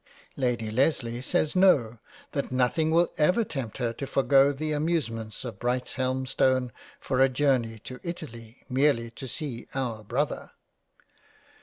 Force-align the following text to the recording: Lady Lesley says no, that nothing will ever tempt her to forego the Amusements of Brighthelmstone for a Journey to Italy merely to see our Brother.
Lady 0.35 0.71
Lesley 0.71 1.21
says 1.21 1.55
no, 1.55 1.99
that 2.31 2.51
nothing 2.51 2.89
will 2.89 3.13
ever 3.19 3.43
tempt 3.43 3.77
her 3.77 3.93
to 3.93 4.07
forego 4.07 4.51
the 4.51 4.71
Amusements 4.71 5.45
of 5.45 5.59
Brighthelmstone 5.59 6.71
for 6.99 7.19
a 7.19 7.29
Journey 7.29 7.77
to 7.83 7.99
Italy 8.01 8.63
merely 8.67 9.11
to 9.11 9.27
see 9.27 9.67
our 9.75 10.03
Brother. 10.03 10.53